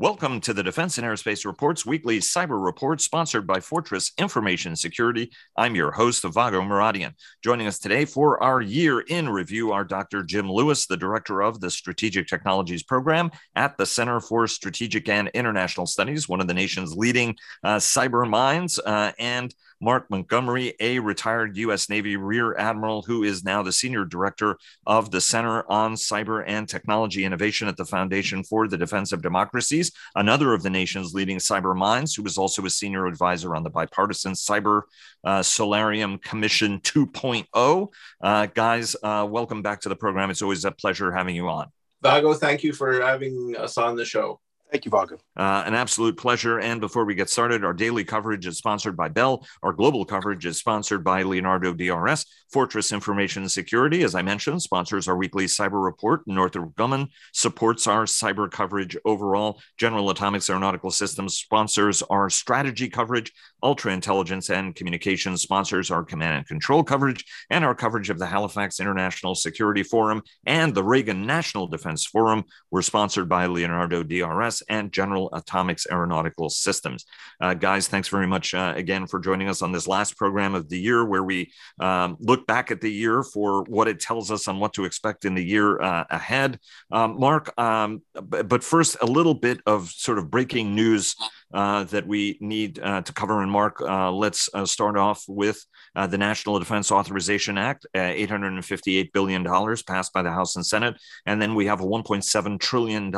[0.00, 5.30] Welcome to the Defense and Aerospace Reports weekly cyber report sponsored by Fortress Information Security.
[5.58, 7.12] I'm your host, Vago Muradian.
[7.44, 10.22] Joining us today for our year in review are Dr.
[10.22, 15.28] Jim Lewis, the director of the Strategic Technologies Program at the Center for Strategic and
[15.34, 20.98] International Studies, one of the nation's leading uh, cyber minds, uh, and Mark Montgomery, a
[20.98, 21.88] retired U.S.
[21.88, 26.68] Navy Rear Admiral who is now the Senior Director of the Center on Cyber and
[26.68, 31.38] Technology Innovation at the Foundation for the Defense of Democracies, another of the nation's leading
[31.38, 34.82] cyber minds, who was also a Senior Advisor on the bipartisan Cyber
[35.24, 37.88] uh, Solarium Commission 2.0.
[38.20, 40.30] Uh, guys, uh, welcome back to the program.
[40.30, 41.68] It's always a pleasure having you on.
[42.02, 44.40] Vago, thank you for having us on the show.
[44.70, 45.18] Thank you, Vago.
[45.36, 46.60] Uh, an absolute pleasure.
[46.60, 49.44] And before we get started, our daily coverage is sponsored by Bell.
[49.62, 52.24] Our global coverage is sponsored by Leonardo DRS.
[52.52, 56.22] Fortress Information Security, as I mentioned, sponsors our weekly cyber report.
[56.26, 59.60] Northrop Grumman supports our cyber coverage overall.
[59.76, 63.32] General Atomics Aeronautical Systems sponsors our strategy coverage.
[63.62, 68.26] Ultra Intelligence and Communications sponsors our command and control coverage and our coverage of the
[68.26, 72.44] Halifax International Security Forum and the Reagan National Defense Forum.
[72.70, 77.04] We're sponsored by Leonardo DRS and General Atomics Aeronautical Systems.
[77.40, 80.68] Uh, guys, thanks very much uh, again for joining us on this last program of
[80.68, 84.48] the year where we um, look back at the year for what it tells us
[84.48, 86.58] on what to expect in the year uh, ahead.
[86.90, 91.16] Um, Mark, um, but first, a little bit of sort of breaking news
[91.52, 93.42] uh, that we need uh, to cover.
[93.50, 95.60] And Mark, uh, let's uh, start off with
[95.96, 99.44] uh, the National Defense Authorization Act, $858 billion
[99.84, 100.94] passed by the House and Senate.
[101.26, 103.12] And then we have a $1.7 trillion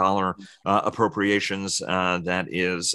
[0.65, 2.95] appropriations that is,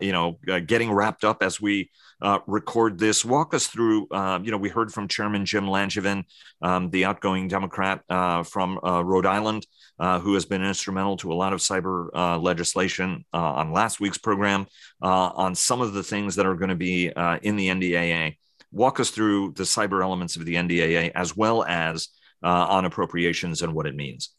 [0.00, 1.90] you know, getting wrapped up as we
[2.20, 3.24] uh, record this.
[3.24, 6.24] Walk us through, uh, you know, we heard from Chairman Jim Langevin,
[6.62, 9.66] um, the outgoing Democrat uh, from uh, Rhode Island,
[9.98, 14.18] uh, who has been instrumental to a lot of cyber uh, legislation on last week's
[14.18, 14.66] program
[15.00, 18.36] on some of the things that are going to be in the NDAA.
[18.70, 22.08] Walk us through the cyber elements of the NDAA as well as
[22.42, 24.30] on appropriations and what it means.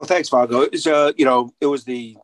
[0.00, 0.68] Well, thanks, Vago.
[0.70, 2.16] Was, you know, it was the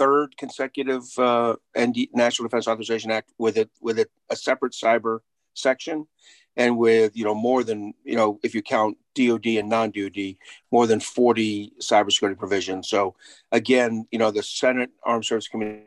[0.00, 5.18] third consecutive uh, ND, National Defense Authorization Act with it with it, a separate cyber
[5.52, 6.06] section,
[6.56, 10.36] and with you know more than you know if you count DoD and non-DoD,
[10.72, 12.88] more than forty cybersecurity provisions.
[12.88, 13.14] So
[13.52, 15.84] again, you know the Senate Armed Services Committee,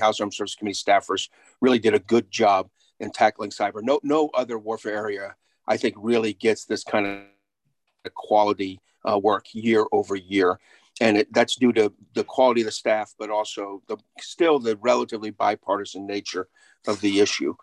[0.00, 1.28] House Armed Services Committee staffers
[1.60, 2.68] really did a good job
[2.98, 3.82] in tackling cyber.
[3.84, 5.36] No no other warfare area
[5.68, 10.58] I think really gets this kind of quality uh, work year over year
[11.00, 14.76] and it, that's due to the quality of the staff, but also the still the
[14.76, 16.48] relatively bipartisan nature
[16.86, 17.54] of the issue.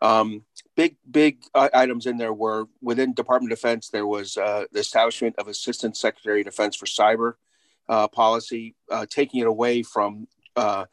[0.00, 0.42] Um,
[0.76, 3.88] big big uh, items in there were within Department of Defense.
[3.88, 7.34] There was uh, the establishment of Assistant Secretary of Defense for Cyber
[7.88, 10.26] uh, policy, uh, taking it away from
[10.56, 10.86] uh,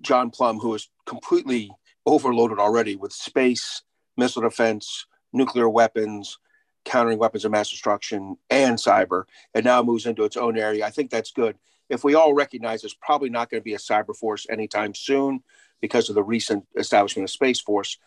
[0.00, 1.70] John Plumb, who is completely
[2.06, 3.82] overloaded already with space,
[4.16, 6.38] missile defense, nuclear weapons,
[6.84, 9.24] countering weapons of mass destruction and cyber,
[9.54, 10.84] and now moves into its own area.
[10.84, 11.56] I think that's good.
[11.88, 15.42] If we all recognize there's probably not going to be a cyber force anytime soon
[15.80, 17.98] because of the recent establishment of Space Force,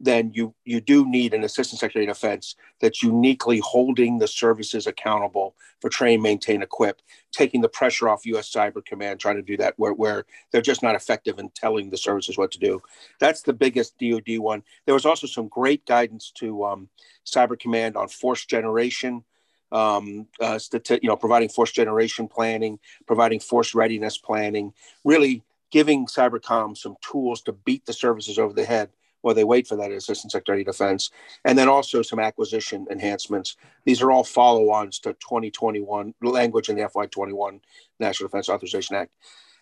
[0.00, 4.86] then you you do need an assistant secretary of defense that's uniquely holding the services
[4.86, 7.00] accountable for train, maintain, equip,
[7.32, 8.50] taking the pressure off U.S.
[8.50, 11.96] Cyber Command, trying to do that where, where they're just not effective in telling the
[11.96, 12.82] services what to do.
[13.20, 14.62] That's the biggest DoD one.
[14.84, 16.88] There was also some great guidance to um,
[17.24, 19.24] Cyber Command on force generation.
[19.72, 24.72] Um, uh, stati- you know, providing force generation planning, providing force readiness planning,
[25.02, 28.90] really giving Cybercom some tools to beat the services over the head
[29.24, 31.10] while they wait for that Assistant Secretary of Defense,
[31.46, 33.56] and then also some acquisition enhancements.
[33.86, 37.60] These are all follow-ons to 2021 language in the FY21
[37.98, 39.12] National Defense Authorization Act.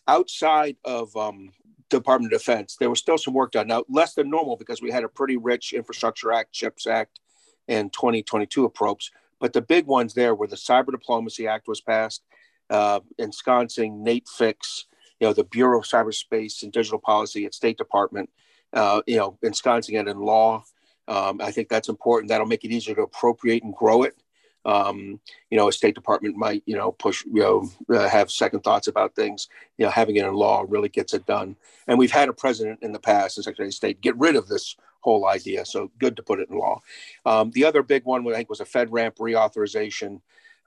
[0.08, 1.52] Outside of um,
[1.90, 3.68] Department of Defense, there was still some work done.
[3.68, 7.20] Now, less than normal because we had a pretty rich Infrastructure Act, CHIPS Act,
[7.68, 9.12] and 2022 approach.
[9.38, 12.24] But the big ones there were the Cyber Diplomacy Act was passed,
[12.68, 14.86] uh, ensconcing Nate Fick's,
[15.20, 18.28] you know, the Bureau of Cyberspace and Digital Policy at State Department,
[18.72, 20.64] uh, you know, ensconcing it in law.
[21.08, 22.28] Um, I think that's important.
[22.28, 24.16] That'll make it easier to appropriate and grow it.
[24.64, 25.20] Um,
[25.50, 28.86] you know, a State Department might, you know, push, you know, uh, have second thoughts
[28.86, 29.48] about things.
[29.76, 31.56] You know, having it in law really gets it done.
[31.88, 34.46] And we've had a president in the past, the Secretary of State, get rid of
[34.46, 35.64] this whole idea.
[35.66, 36.80] So good to put it in law.
[37.26, 40.20] Um, the other big one, I think, was a FedRAMP reauthorization.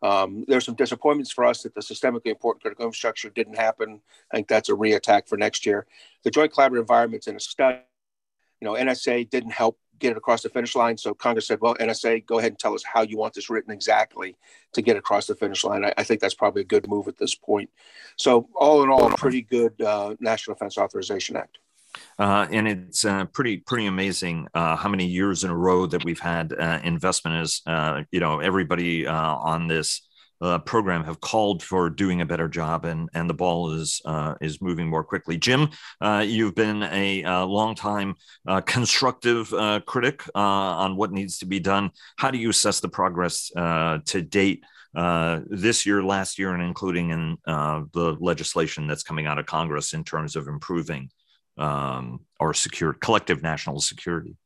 [0.03, 4.01] Um, there's some disappointments for us that the systemically important critical infrastructure didn't happen.
[4.31, 5.87] I think that's a reattack for next year.
[6.23, 7.77] The Joint Collaborative Environment's in a study
[8.65, 10.97] know, NSA didn't help get it across the finish line.
[10.97, 13.71] So Congress said, well, NSA, go ahead and tell us how you want this written
[13.71, 14.35] exactly
[14.73, 15.85] to get across the finish line.
[15.85, 17.69] I, I think that's probably a good move at this point.
[18.17, 21.59] So all in all, a pretty good uh, National Defense Authorization Act.
[22.19, 26.03] Uh, and it's uh, pretty pretty amazing uh, how many years in a row that
[26.03, 30.01] we've had uh, investment as uh, you know everybody uh, on this
[30.45, 34.35] Uh, program have called for doing a better job and and the ball is uh,
[34.41, 35.37] is moving more quickly.
[35.37, 35.69] Jim,
[36.01, 38.13] uh, you've been a, a long time
[38.65, 39.51] constructive
[39.87, 41.89] critic on what needs to be done.
[42.17, 44.63] How do you assess the progress to date?
[44.95, 49.45] Uh, this year, last year, and including in uh, the legislation that's coming out of
[49.45, 51.09] Congress in terms of improving
[51.57, 54.37] um, our secure collective national security.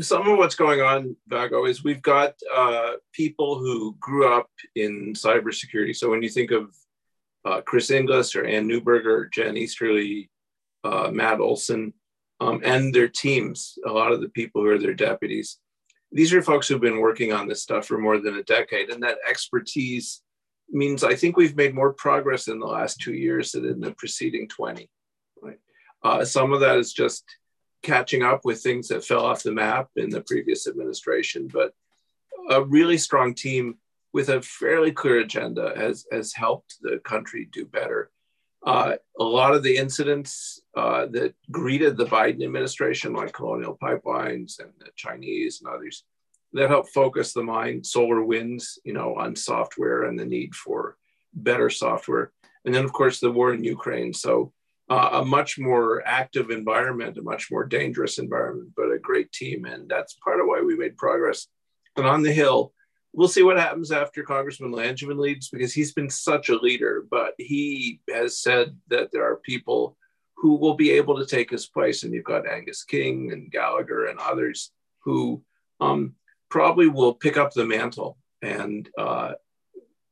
[0.00, 5.12] Some of what's going on, Vago, is we've got uh, people who grew up in
[5.12, 5.94] cybersecurity.
[5.94, 6.74] So when you think of
[7.44, 10.30] uh, Chris Inglis or Ann Neuberger or Jen Easterly,
[10.84, 11.92] uh, Matt Olsen,
[12.40, 15.58] um, and their teams, a lot of the people who are their deputies,
[16.10, 18.90] these are folks who've been working on this stuff for more than a decade.
[18.90, 20.22] And that expertise
[20.70, 23.92] means I think we've made more progress in the last two years than in the
[23.92, 24.88] preceding 20.
[26.04, 27.24] Uh, some of that is just
[27.82, 31.74] catching up with things that fell off the map in the previous administration, but
[32.50, 33.76] a really strong team
[34.12, 38.10] with a fairly clear agenda has, has helped the country do better.
[38.64, 44.60] Uh, a lot of the incidents uh, that greeted the Biden administration, like Colonial Pipelines
[44.60, 46.04] and the Chinese and others,
[46.52, 50.96] that helped focus the mind, SolarWinds, you know, on software and the need for
[51.34, 52.30] better software.
[52.64, 54.12] And then, of course, the war in Ukraine.
[54.12, 54.52] So
[54.90, 59.64] uh, a much more active environment, a much more dangerous environment, but a great team.
[59.64, 61.46] And that's part of why we made progress.
[61.96, 62.72] And on the Hill,
[63.12, 67.34] we'll see what happens after Congressman Langevin leads because he's been such a leader, but
[67.38, 69.96] he has said that there are people
[70.36, 72.02] who will be able to take his place.
[72.02, 74.72] And you've got Angus King and Gallagher and others
[75.04, 75.42] who
[75.80, 76.14] um,
[76.50, 78.18] probably will pick up the mantle.
[78.40, 79.32] And uh,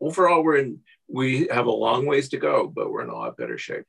[0.01, 3.37] overall, we're in, we have a long ways to go, but we're in a lot
[3.37, 3.87] better shape.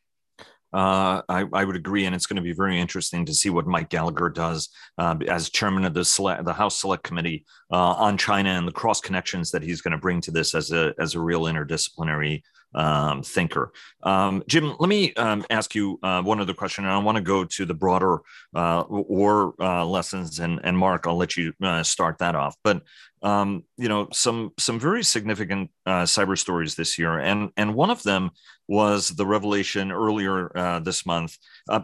[0.73, 3.67] Uh, I, I, would agree, and it's going to be very interesting to see what
[3.67, 8.17] Mike Gallagher does uh, as chairman of the select, the House Select Committee uh, on
[8.17, 11.15] China and the cross connections that he's going to bring to this as a as
[11.15, 12.41] a real interdisciplinary
[12.73, 13.71] um, thinker.
[14.03, 17.23] Um, Jim, let me um, ask you uh, one other question, and I want to
[17.23, 18.21] go to the broader
[18.55, 20.39] uh, war uh, lessons.
[20.39, 22.55] And, and Mark, I'll let you uh, start that off.
[22.63, 22.83] But
[23.23, 27.91] um, you know, some some very significant uh, cyber stories this year, and and one
[27.91, 28.31] of them
[28.67, 31.37] was the revelation earlier uh, this month,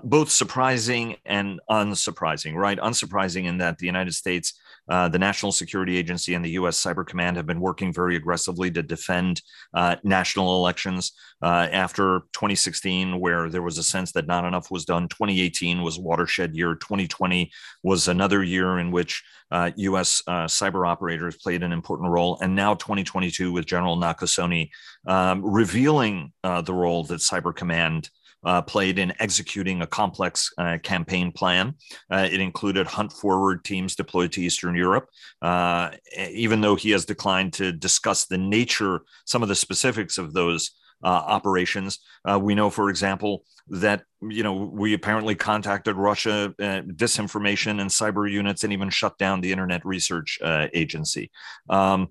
[0.04, 2.56] both surprising and unsurprising.
[2.56, 6.82] Right, unsurprising in that the United States uh, the National Security Agency and the U.S.
[6.82, 9.42] Cyber Command have been working very aggressively to defend
[9.74, 11.12] uh, national elections
[11.42, 15.08] uh, after 2016, where there was a sense that not enough was done.
[15.08, 16.76] 2018 was a watershed year.
[16.76, 17.52] 2020
[17.84, 20.22] was another year in which U.S.
[20.28, 22.38] Uh, uh, cyber operators played an important role.
[22.42, 24.70] And now 2022 with General Nakasone
[25.08, 28.10] um, revealing the role that Cyber Command
[28.48, 31.76] uh, played in executing a complex uh, campaign plan.
[32.10, 35.10] Uh, it included hunt forward teams deployed to Eastern Europe.
[35.42, 35.92] Uh,
[36.32, 40.72] even though he has declined to discuss the nature, some of the specifics of those
[41.04, 42.00] operations.
[42.26, 47.90] Uh, we know, for example, that you know we apparently contacted Russia uh, disinformation and
[47.90, 51.32] cyber units, and even shut down the Internet Research uh, Agency.
[51.70, 52.10] Um,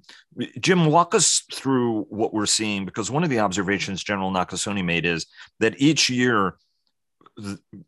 [0.60, 5.06] Jim, walk us through what we're seeing because one of the observations General Nakasone made
[5.06, 5.26] is
[5.60, 6.56] that each year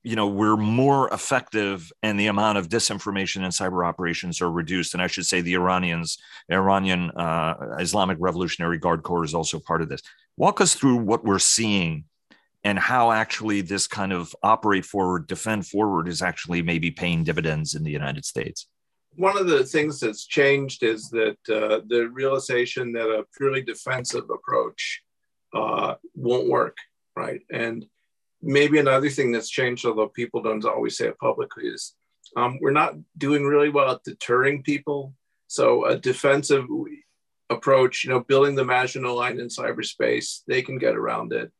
[0.03, 4.93] you know we're more effective and the amount of disinformation and cyber operations are reduced
[4.93, 6.19] and i should say the iranians
[6.51, 10.03] iranian uh, islamic revolutionary guard corps is also part of this
[10.39, 12.05] walk us through what we're seeing
[12.65, 17.75] and how actually this kind of operate forward defend forward is actually maybe paying dividends
[17.75, 18.67] in the united states
[19.17, 24.31] one of the things that's changed is that uh, the realization that a purely defensive
[24.31, 25.03] approach
[25.55, 26.77] uh, won't work
[27.17, 27.85] right and
[28.43, 31.95] maybe another thing that's changed, although people don't always say it publicly, is
[32.37, 35.15] um, we're not doing really well at deterring people.
[35.47, 36.67] So a defensive
[37.51, 41.51] approach, you know, building the Maginot Line in cyberspace, they can get around it.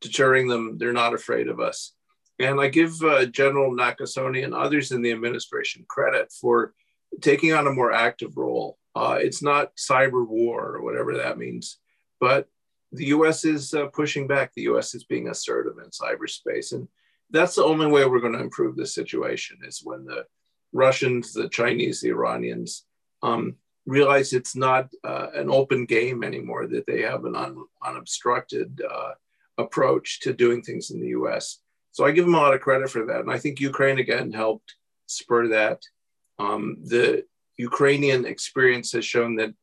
[0.00, 1.92] Deterring them, they're not afraid of us.
[2.38, 6.74] And I give uh, General Nakasone and others in the administration credit for
[7.22, 8.78] taking on a more active role.
[8.94, 11.78] Uh, it's not cyber war or whatever that means,
[12.20, 12.48] but
[12.92, 13.44] the U.S.
[13.44, 14.52] is uh, pushing back.
[14.54, 14.94] The U.S.
[14.94, 16.88] is being assertive in cyberspace, and
[17.30, 20.24] that's the only way we're going to improve the situation is when the
[20.72, 22.84] Russians, the Chinese, the Iranians
[23.22, 23.56] um,
[23.86, 26.66] realize it's not uh, an open game anymore.
[26.66, 29.12] That they have an un- unobstructed uh,
[29.58, 31.60] approach to doing things in the U.S.
[31.92, 34.32] So I give them a lot of credit for that, and I think Ukraine again
[34.32, 34.74] helped
[35.06, 35.82] spur that.
[36.38, 37.24] Um, the
[37.56, 39.54] Ukrainian experience has shown that,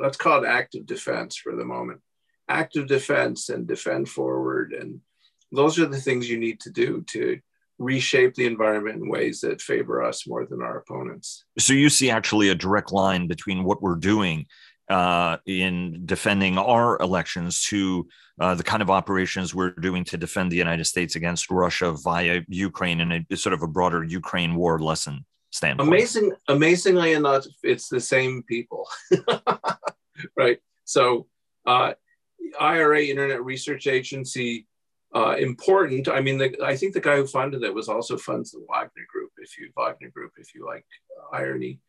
[0.00, 2.00] let's call it active defense for the moment,
[2.48, 4.72] active defense and defend forward.
[4.72, 5.00] And
[5.50, 7.40] those are the things you need to do to
[7.82, 11.44] reshape the environment in ways that favor us more than our opponents.
[11.58, 14.46] So you see actually a direct line between what we're doing
[14.88, 18.06] uh, in defending our elections to
[18.40, 22.42] uh, the kind of operations we're doing to defend the United States against Russia via
[22.48, 25.88] Ukraine and a sort of a broader Ukraine war lesson standpoint.
[25.88, 28.86] Amazing, amazingly enough, it's the same people,
[30.36, 30.58] right?
[30.84, 31.26] So,
[31.66, 31.92] uh,
[32.60, 34.66] IRA, Internet Research Agency,
[35.14, 36.08] uh, important.
[36.08, 39.06] I mean, the, I think the guy who funded it was also funds the Wagner
[39.12, 40.86] Group, if you Wagner Group, if you like
[41.18, 41.80] uh, irony.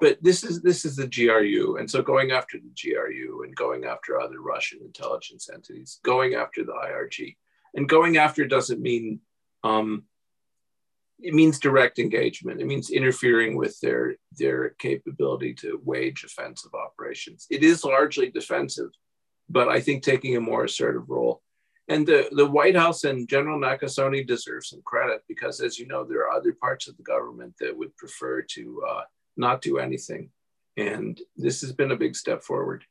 [0.00, 3.84] But this is this is the GRU, and so going after the GRU and going
[3.84, 7.36] after other Russian intelligence entities, going after the IRG,
[7.74, 9.20] and going after doesn't mean
[9.62, 10.04] um,
[11.22, 12.60] it means direct engagement.
[12.60, 17.46] It means interfering with their their capability to wage offensive operations.
[17.48, 18.90] It is largely defensive,
[19.48, 21.42] but I think taking a more assertive role.
[21.88, 26.04] And the, the White House and General Nakasone deserve some credit because, as you know,
[26.04, 29.02] there are other parts of the government that would prefer to uh,
[29.36, 30.30] not do anything.
[30.76, 32.84] And this has been a big step forward.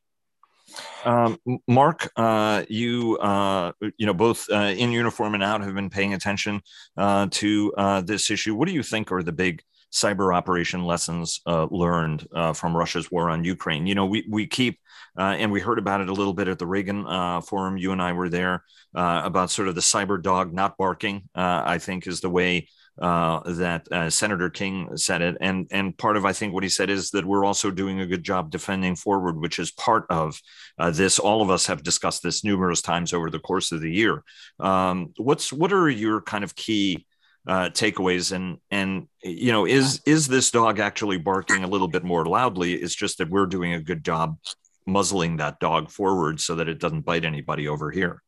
[1.04, 5.90] Um, Mark, uh, you uh, you know both uh, in uniform and out have been
[5.90, 6.62] paying attention
[6.96, 8.54] uh, to uh, this issue.
[8.54, 13.30] What do you think are the big cyber operation lessons uh, learned from Russia's war
[13.30, 13.86] on Ukraine?
[13.86, 14.78] You know, we we keep
[15.16, 17.04] and we heard about it a little bit at the Reagan
[17.42, 17.76] Forum.
[17.76, 21.28] You and I were there about sort of the cyber dog not barking.
[21.34, 22.68] I think is the way
[23.00, 26.68] uh, that uh, Senator King said it, and and part of I think what he
[26.68, 30.38] said is that we're also doing a good job defending forward, which is part of
[30.78, 31.18] uh, this.
[31.18, 34.22] All of us have discussed this numerous times over the course of the year.
[34.60, 37.06] Um, what's what are your kind of key
[37.46, 42.04] uh, takeaways and and you know is is this dog actually barking a little bit
[42.04, 42.74] more loudly?
[42.74, 44.38] It's just that we're doing a good job
[44.86, 48.22] muzzling that dog forward so that it doesn't bite anybody over here.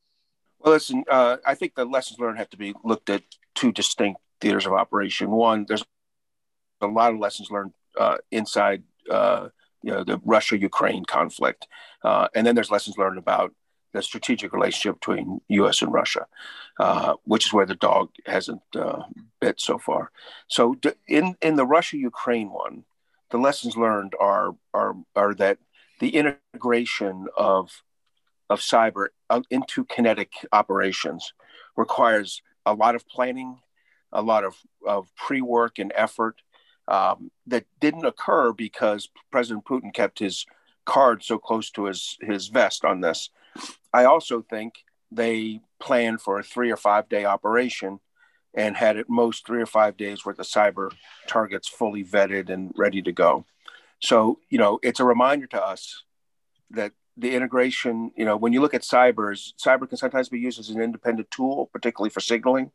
[0.59, 3.23] Well, listen, uh, I think the lessons learned have to be looked at
[3.55, 5.31] two distinct theaters of operation.
[5.31, 5.85] One, there's
[6.81, 9.49] a lot of lessons learned uh, inside uh,
[9.83, 11.67] you know, the Russia-Ukraine conflict,
[12.03, 13.53] uh, and then there's lessons learned about
[13.95, 15.81] the strategic relationship between U.S.
[15.81, 16.27] and Russia,
[16.79, 19.03] uh, which is where the dog hasn't uh,
[19.41, 20.11] bit so far.
[20.49, 20.77] So
[21.09, 22.85] in in the Russia-Ukraine one,
[23.31, 25.59] the lessons learned are are are that
[26.01, 27.83] the integration of
[28.51, 31.33] of cyber uh, into kinetic operations
[31.77, 33.59] requires a lot of planning
[34.15, 36.41] a lot of, of pre work and effort
[36.89, 40.47] um, that didn't occur because President Putin kept his
[40.85, 43.31] card so close to his, his vest on this.
[43.93, 44.75] I also think
[45.11, 48.01] they planned for a three or five day operation
[48.55, 50.91] and had at most three or five days worth of cyber
[51.27, 53.45] targets fully vetted and ready to go.
[54.01, 56.05] So, you know, it's a reminder to us
[56.71, 60.59] that the integration, you know, when you look at cybers, cyber can sometimes be used
[60.59, 62.71] as an independent tool, particularly for signaling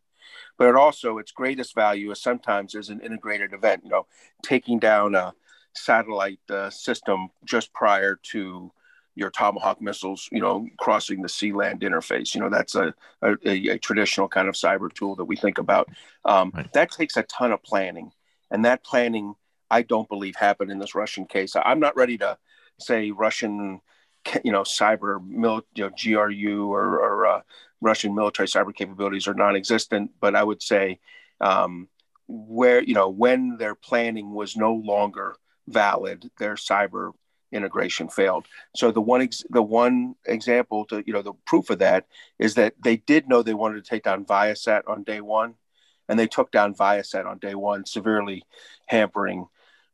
[0.58, 3.82] but it also its greatest value is sometimes as an integrated event.
[3.84, 4.08] You know,
[4.44, 5.34] taking down a
[5.74, 8.72] satellite uh, system just prior to
[9.20, 13.36] your tomahawk missiles you know crossing the sea land interface you know that's a, a,
[13.46, 15.90] a, traditional kind of cyber tool that we think about
[16.26, 16.72] um, right.
[16.74, 18.12] that takes a ton of planning
[18.50, 19.36] and that planning
[19.70, 22.38] i don't believe happened in this russian case i'm not ready to
[22.80, 23.82] say russian
[24.44, 27.42] you know cyber mil, you know, gru or, or uh,
[27.82, 30.12] Russian military cyber capabilities are non-existent.
[30.20, 31.00] But I would say
[31.42, 31.88] um,
[32.28, 35.36] where you know when their planning was no longer
[35.68, 37.14] valid, their cyber
[37.52, 38.46] integration failed.
[38.76, 42.06] So the one ex- the one example to you know the proof of that
[42.38, 45.56] is that they did know they wanted to take down Viasat on day one,
[46.08, 48.44] and they took down Viasat on day one, severely
[48.88, 49.48] hampering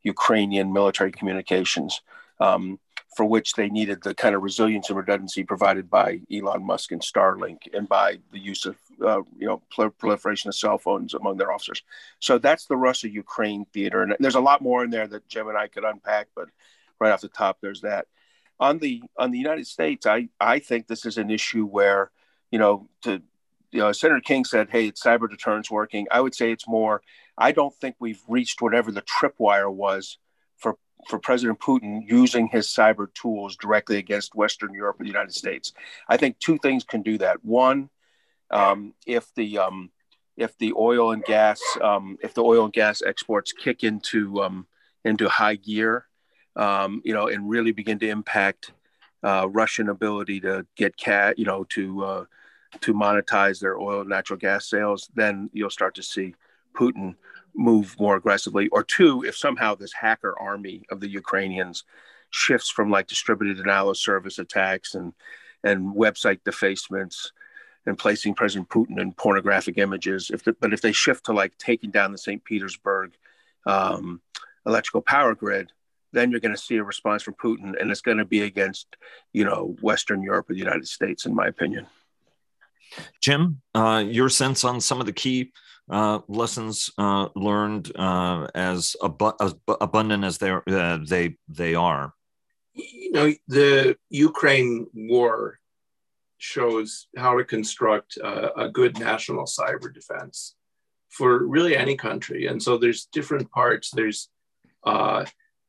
[0.03, 2.01] Ukrainian military communications.
[2.39, 2.79] Um,
[3.15, 7.01] for which they needed the kind of resilience and redundancy provided by Elon Musk and
[7.01, 9.61] Starlink, and by the use of uh, you know
[9.99, 11.81] proliferation of cell phones among their officers.
[12.19, 15.57] So that's the Russia-Ukraine theater, and there's a lot more in there that Jim and
[15.57, 16.27] I could unpack.
[16.35, 16.49] But
[16.99, 18.07] right off the top, there's that.
[18.59, 22.11] On the on the United States, I I think this is an issue where
[22.51, 23.21] you know to
[23.71, 27.01] you know Senator King said, "Hey, it's cyber deterrence working." I would say it's more.
[27.37, 30.17] I don't think we've reached whatever the tripwire was
[30.57, 30.77] for
[31.09, 35.73] for President Putin using his cyber tools directly against Western Europe and the United States.
[36.07, 37.43] I think two things can do that.
[37.43, 37.89] One,
[38.51, 39.91] um, if the um,
[40.37, 44.67] if the oil and gas um, if the oil and gas exports kick into um,
[45.03, 46.05] into high gear,
[46.55, 48.71] um, you know, and really begin to impact
[49.23, 52.25] uh, Russian ability to get cat, you know, to uh,
[52.81, 56.35] to monetize their oil and natural gas sales, then you'll start to see
[56.73, 57.15] Putin
[57.55, 61.83] move more aggressively, or two, if somehow this hacker army of the Ukrainians
[62.29, 65.13] shifts from like distributed denial of service attacks and
[65.63, 67.31] and website defacements
[67.85, 70.29] and placing President Putin in pornographic images.
[70.31, 72.43] If the, but if they shift to like taking down the St.
[72.43, 73.13] Petersburg
[73.65, 74.21] um,
[74.65, 75.71] electrical power grid,
[76.15, 78.87] then you're going to see a response from Putin, and it's going to be against,
[79.33, 81.85] you know, Western Europe or the United States, in my opinion.
[83.21, 85.51] Jim, uh, your sense on some of the key
[85.89, 92.13] uh, lessons uh, learned uh, as, ab- as, abundant as they uh, they they are.
[92.73, 95.59] You know, the Ukraine war
[96.37, 100.55] shows how to construct a good national cyber defense
[101.09, 103.91] for really any country, and so there's different parts.
[103.91, 104.29] There's
[104.85, 105.25] uh,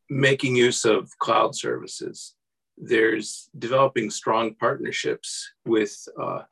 [0.09, 2.35] making use of cloud services.
[2.79, 6.43] There's developing strong partnerships with uh,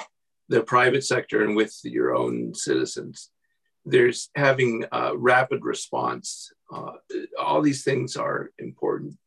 [0.48, 3.30] the private sector and with your own citizens.
[3.84, 4.84] There's having
[5.14, 6.52] rapid response.
[6.72, 6.92] Uh,
[7.38, 9.18] all these things are important.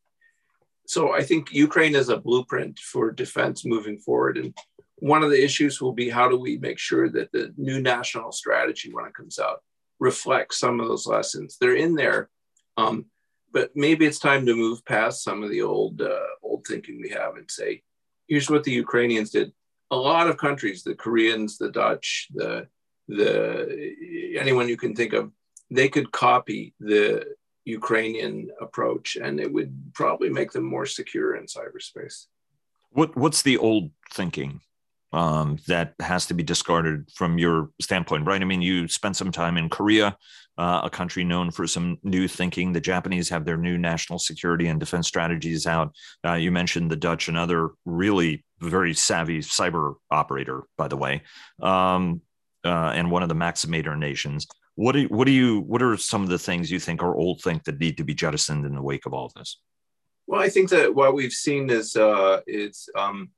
[0.86, 4.38] So I think Ukraine is a blueprint for defense moving forward.
[4.38, 4.56] And
[4.96, 8.32] one of the issues will be how do we make sure that the new national
[8.32, 9.62] strategy, when it comes out,
[10.00, 11.56] reflects some of those lessons.
[11.60, 12.30] They're in there,
[12.76, 13.06] um,
[13.52, 17.10] but maybe it's time to move past some of the old uh, old thinking we
[17.10, 17.82] have and say,
[18.26, 19.52] here's what the Ukrainians did.
[19.90, 22.68] A lot of countries, the Koreans, the Dutch, the
[23.08, 25.30] the anyone you can think of,
[25.70, 27.24] they could copy the
[27.64, 32.26] Ukrainian approach, and it would probably make them more secure in cyberspace.
[32.90, 34.60] What what's the old thinking
[35.12, 38.40] um, that has to be discarded from your standpoint, right?
[38.40, 40.16] I mean, you spent some time in Korea,
[40.58, 42.72] uh, a country known for some new thinking.
[42.72, 45.94] The Japanese have their new national security and defense strategies out.
[46.26, 51.22] Uh, you mentioned the Dutch, another really very savvy cyber operator, by the way,
[51.62, 52.20] um,
[52.64, 54.46] uh, and one of the Maximator nations.
[54.74, 57.40] What do, what do you what are some of the things you think are old
[57.42, 59.58] think that need to be jettisoned in the wake of all this?
[60.26, 63.30] Well, I think that what we've seen is uh, is um,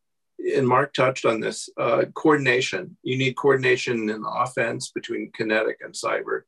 [0.56, 2.97] and Mark touched on this uh, coordination.
[3.02, 6.42] You need coordination in offense between kinetic and cyber.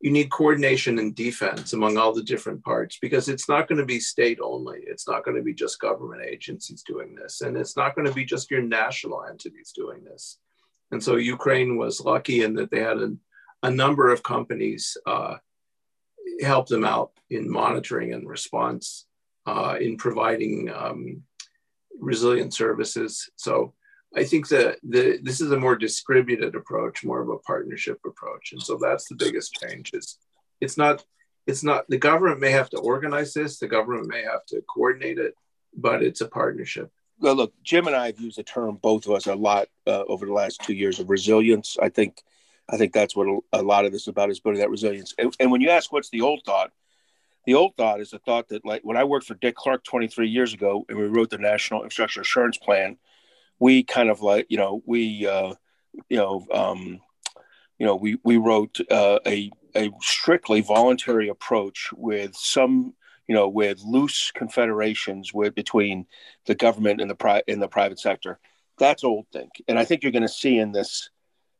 [0.00, 3.84] You need coordination in defense among all the different parts because it's not going to
[3.84, 4.80] be state only.
[4.86, 8.14] It's not going to be just government agencies doing this, and it's not going to
[8.14, 10.38] be just your national entities doing this.
[10.92, 13.14] And so Ukraine was lucky in that they had a,
[13.64, 15.36] a number of companies uh,
[16.40, 19.06] help them out in monitoring and response,
[19.46, 21.22] uh, in providing um,
[21.98, 23.30] resilient services.
[23.36, 23.74] So
[24.16, 28.52] I think that the, this is a more distributed approach, more of a partnership approach.
[28.52, 30.18] And so that's the biggest change is
[30.60, 31.04] it's not,
[31.46, 35.18] it's not, the government may have to organize this, the government may have to coordinate
[35.18, 35.34] it,
[35.76, 36.90] but it's a partnership.
[37.20, 40.04] Well, look, Jim and I have used the term, both of us, a lot uh,
[40.06, 41.76] over the last two years of resilience.
[41.80, 42.22] I think,
[42.68, 45.14] I think that's what a, lot of this is about is building that resilience.
[45.18, 46.70] And, and when you ask what's the old thought,
[47.48, 50.28] the old thought is the thought that like when I worked for Dick Clarke 23
[50.28, 52.98] years ago and we wrote the National Infrastructure Assurance Plan,
[53.58, 55.54] we kind of like you know we uh,
[56.10, 57.00] you know um,
[57.78, 62.92] you know we we wrote uh, a a strictly voluntary approach with some
[63.26, 66.04] you know with loose confederations with between
[66.44, 68.38] the government and the pri- in the private sector.
[68.76, 71.08] That's old think, and I think you're going to see in this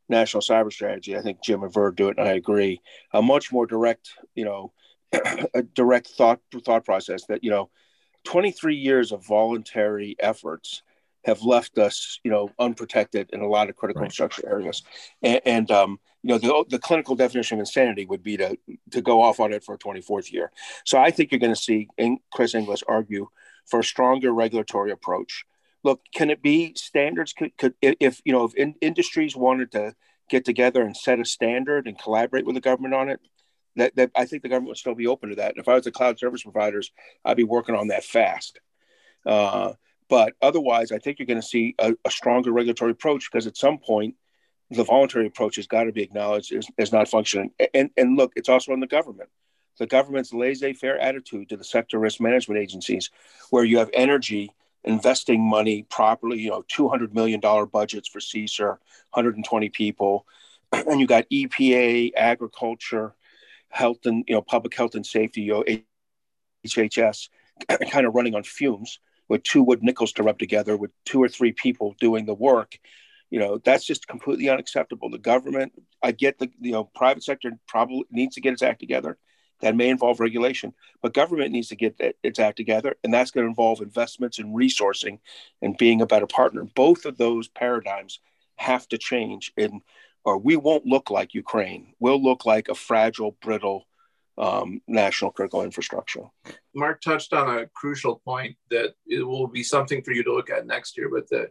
[0.07, 1.17] national cyber strategy.
[1.17, 2.79] I think Jim and Ver do it, and I agree.
[3.11, 4.71] A much more direct, you know,
[5.53, 7.69] a direct thought thought process that you know
[8.25, 10.83] 23 years of voluntary efforts
[11.25, 14.05] have left us you know unprotected in a lot of critical right.
[14.05, 14.83] infrastructure areas.
[15.21, 18.57] And, and um, you know the, the clinical definition of insanity would be to
[18.91, 20.51] to go off on it for a 24th year.
[20.85, 21.87] So i think you're going to see
[22.31, 23.27] chris inglis argue
[23.65, 25.45] for a stronger regulatory approach.
[25.83, 27.33] Look can it be standards?
[27.33, 29.95] Could, could if you know if in, industries wanted to
[30.29, 33.19] get together and set a standard and collaborate with the government on it
[33.81, 35.51] that, that I think the government would still be open to that.
[35.51, 36.91] And if I was a cloud service providers,
[37.23, 38.59] I'd be working on that fast.
[39.25, 39.73] Uh,
[40.09, 43.57] but otherwise, I think you're going to see a, a, stronger regulatory approach because at
[43.57, 44.15] some point,
[44.71, 47.51] the voluntary approach has got to be acknowledged as, as not functioning.
[47.73, 49.29] And, and look, it's also on the government.
[49.77, 53.09] The government's laissez-faire attitude to the sector risk management agencies,
[53.49, 54.51] where you have energy
[54.83, 57.39] investing money properly, you know, $200 million
[57.71, 58.79] budgets for CESER,
[59.11, 60.25] 120 people,
[60.71, 63.13] and you got EPA, agriculture,
[63.69, 65.63] health and you know public health and safety, you know,
[66.65, 67.29] HHS,
[67.89, 71.29] kind of running on fumes with two wood nickels to rub together with two or
[71.29, 72.77] three people doing the work.
[73.29, 75.09] You know that's just completely unacceptable.
[75.09, 78.79] The government, I get the you know private sector probably needs to get its act
[78.79, 79.17] together.
[79.61, 83.43] That may involve regulation, but government needs to get its act together, and that's going
[83.43, 85.19] to involve investments and resourcing
[85.61, 86.63] and being a better partner.
[86.63, 88.19] Both of those paradigms
[88.55, 89.81] have to change in
[90.25, 91.93] or we won't look like Ukraine.
[91.99, 93.85] We'll look like a fragile, brittle
[94.37, 96.23] um, national critical infrastructure.
[96.73, 100.49] Mark touched on a crucial point that it will be something for you to look
[100.49, 101.49] at next year, but the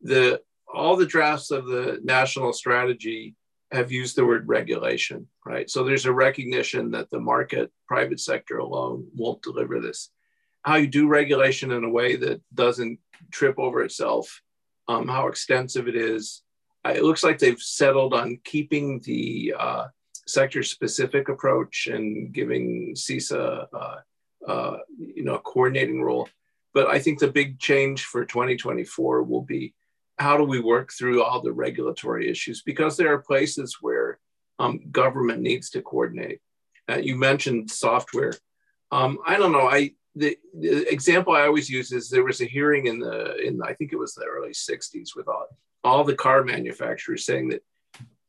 [0.00, 0.40] the
[0.72, 3.36] all the drafts of the national strategy
[3.70, 5.68] have used the word regulation, right?
[5.68, 10.10] So there's a recognition that the market, private sector alone won't deliver this.
[10.62, 12.98] How you do regulation in a way that doesn't
[13.30, 14.40] trip over itself,
[14.88, 16.42] um, how extensive it is.
[16.86, 19.86] It looks like they've settled on keeping the uh,
[20.26, 23.96] sector specific approach and giving CISA, uh,
[24.46, 26.28] uh, you know, a coordinating role.
[26.72, 29.74] But I think the big change for 2024 will be
[30.18, 32.62] how do we work through all the regulatory issues?
[32.62, 34.18] Because there are places where
[34.58, 36.40] um, government needs to coordinate.
[36.88, 38.34] Uh, you mentioned software.
[38.92, 39.68] Um, I don't know.
[39.68, 43.60] I the, the, example I always use is there was a hearing in the in
[43.62, 45.46] I think it was the early '60s with all,
[45.84, 47.62] all the car manufacturers saying that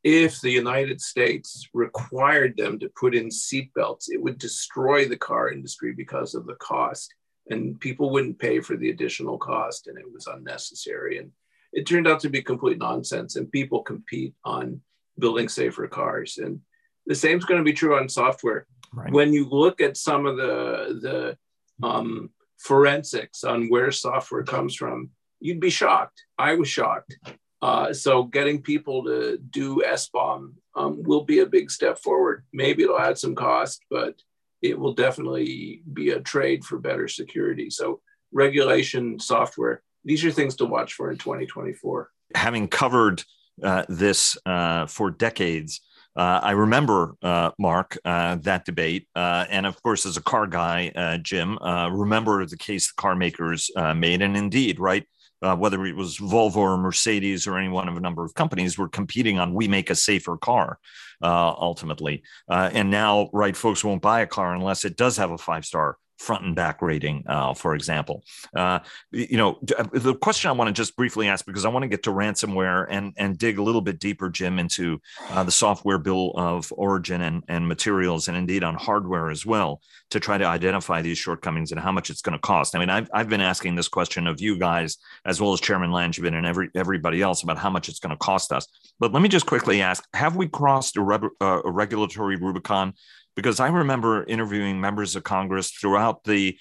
[0.03, 5.49] if the United States required them to put in seatbelts, it would destroy the car
[5.49, 7.15] industry because of the cost,
[7.49, 11.17] and people wouldn't pay for the additional cost, and it was unnecessary.
[11.17, 11.31] And
[11.73, 14.81] it turned out to be complete nonsense and people compete on
[15.17, 16.37] building safer cars.
[16.37, 16.61] And
[17.07, 18.67] the same is going to be true on software.
[18.93, 19.11] Right.
[19.11, 21.35] when you look at some of the
[21.81, 26.23] the um, forensics on where software comes from you'd be shocked.
[26.37, 27.17] I was shocked
[27.61, 32.45] uh, so getting people to do SBOM um, will be a big step forward.
[32.53, 34.15] Maybe it'll add some cost, but
[34.61, 37.69] it will definitely be a trade for better security.
[37.69, 42.09] So regulation, software, these are things to watch for in 2024.
[42.35, 43.23] Having covered
[43.63, 45.81] uh, this uh, for decades,
[46.15, 49.07] uh, I remember, uh, Mark, uh, that debate.
[49.15, 53.69] Uh, and of course, as a car guy, Jim, remember the case the car makers
[53.95, 54.21] made.
[54.21, 55.05] And indeed, right,
[55.41, 58.77] Uh, whether it was Volvo or Mercedes or any one of a number of companies,
[58.77, 60.79] were competing on we make a safer car
[61.21, 62.23] uh, ultimately.
[62.49, 65.65] Uh, and now, right, folks won't buy a car unless it does have a five
[65.65, 68.23] star front and back rating, uh, for example.
[68.55, 68.79] Uh,
[69.11, 71.89] you know, uh, the question I want to just briefly ask because I want to
[71.89, 75.97] get to ransomware and and dig a little bit deeper, Jim, into uh, the software
[75.97, 80.45] bill of origin and, and materials, and indeed on hardware as well, to try to
[80.45, 82.75] identify these shortcomings and how much it's going to cost.
[82.75, 85.91] I mean, I've, I've been asking this question of you guys as well as Chairman
[85.91, 88.67] Langevin and every everybody else about how much it's going to cost us.
[88.99, 92.93] But let me just quickly ask: Have we crossed a, re- uh, a regulatory Rubicon?
[93.35, 96.57] Because I remember interviewing members of Congress throughout the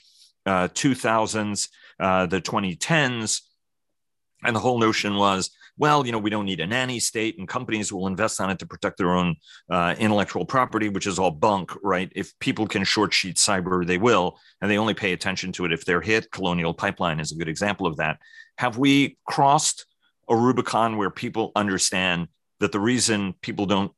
[0.46, 1.68] uh, 2000s,
[2.00, 3.40] uh, the 2010s,
[4.44, 7.48] and the whole notion was, well, you know, we don't need a nanny state, and
[7.48, 9.34] companies will invest on it to protect their own
[9.70, 12.12] uh, intellectual property, which is all bunk, right?
[12.14, 15.72] If people can short sheet cyber, they will, and they only pay attention to it
[15.72, 16.30] if they're hit.
[16.30, 18.18] Colonial Pipeline is a good example of that.
[18.58, 19.86] Have we crossed
[20.28, 22.28] a Rubicon where people understand
[22.64, 23.92] that the reason people don't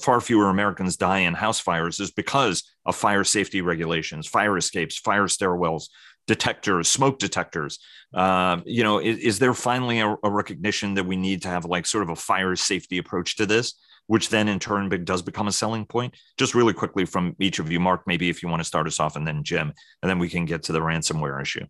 [0.00, 4.96] far fewer Americans die in house fires is because of fire safety regulations, fire escapes,
[4.96, 5.88] fire stairwells,
[6.28, 7.80] detectors, smoke detectors.
[8.14, 11.64] Uh, you know, is, is there finally a, a, recognition that we need to have
[11.64, 13.74] like sort of a fire safety approach to this,
[14.06, 16.14] which then in turn does become a selling point?
[16.38, 19.00] Just really quickly from each of you, Mark, maybe if you want to start us
[19.00, 19.72] off, and then Jim,
[20.02, 21.66] and then we can get to the ransomware issue.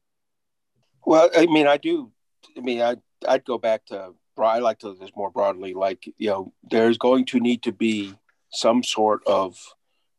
[1.07, 2.13] Well, I mean, I do.
[2.55, 5.75] I mean, I I'd go back to I like to look at this more broadly.
[5.75, 8.15] Like you know, there's going to need to be
[8.51, 9.59] some sort of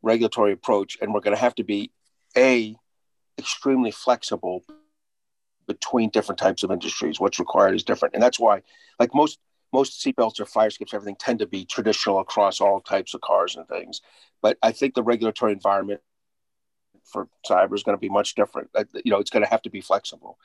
[0.02, 1.92] regulatory approach, and we're going to have to be
[2.38, 2.76] a
[3.38, 4.64] extremely flexible
[5.68, 7.20] between different types of industries.
[7.20, 8.62] What's required is different, and that's why,
[9.00, 9.40] like most
[9.74, 13.58] most seatbelts or fire escapes, everything tend to be traditional across all types of cars
[13.58, 14.02] and things.
[14.42, 16.02] But I think the regulatory environment
[17.06, 18.70] for cyber is going to be much different.
[19.04, 20.38] You know, it's going to have to be flexible.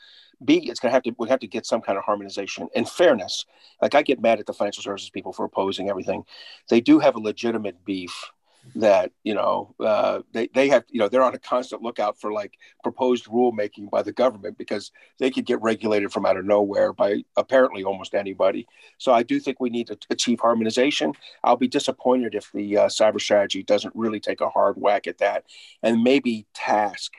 [0.44, 2.88] B, it's going to have to we have to get some kind of harmonization and
[2.88, 3.44] fairness.
[3.82, 6.24] Like I get mad at the financial services people for opposing everything.
[6.68, 8.30] They do have a legitimate beef
[8.76, 12.32] that you know uh, they they have you know they're on a constant lookout for
[12.32, 16.92] like proposed rulemaking by the government because they could get regulated from out of nowhere
[16.92, 18.66] by apparently almost anybody.
[18.98, 21.14] So I do think we need to achieve harmonization.
[21.42, 25.18] I'll be disappointed if the uh, cyber strategy doesn't really take a hard whack at
[25.18, 25.44] that
[25.82, 27.12] and maybe task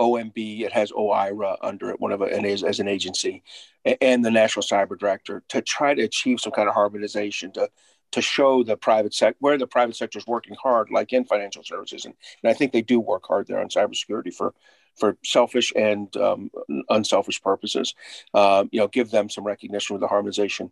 [0.00, 0.60] OMB.
[0.60, 3.42] It has OIRA under it, one of and as, as an agency,
[4.00, 7.68] and the National Cyber Director to try to achieve some kind of harmonization to
[8.14, 11.64] to show the private sector where the private sector is working hard, like in financial
[11.64, 14.54] services, and, and I think they do work hard there on cybersecurity for
[14.96, 16.50] for selfish and um,
[16.88, 17.94] unselfish purposes.
[18.32, 20.70] Uh, you know, give them some recognition with the harmonization,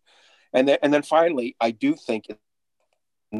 [0.52, 2.26] and then and then finally, I do think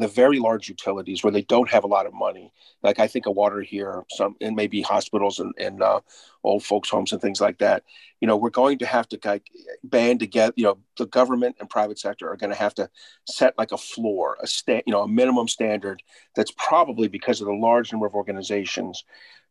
[0.01, 2.51] the very large utilities where they don't have a lot of money,
[2.81, 5.99] like I think of water here, some and maybe hospitals and, and uh,
[6.43, 7.83] old folks' homes and things like that.
[8.19, 9.45] You know, we're going to have to like,
[9.83, 10.53] band together.
[10.55, 12.89] You know, the government and private sector are going to have to
[13.27, 16.01] set like a floor, a sta- you know, a minimum standard
[16.35, 19.03] that's probably because of the large number of organizations